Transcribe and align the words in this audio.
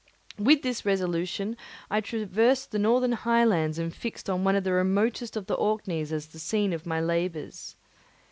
With 0.39 0.63
this 0.63 0.83
resolution 0.83 1.55
I 1.91 2.01
traversed 2.01 2.71
the 2.71 2.79
northern 2.79 3.11
highlands 3.11 3.77
and 3.77 3.93
fixed 3.93 4.31
on 4.31 4.43
one 4.43 4.55
of 4.55 4.63
the 4.63 4.73
remotest 4.73 5.37
of 5.37 5.45
the 5.45 5.53
Orkneys 5.53 6.11
as 6.11 6.25
the 6.25 6.39
scene 6.39 6.73
of 6.73 6.87
my 6.87 6.99
labours. 6.99 7.75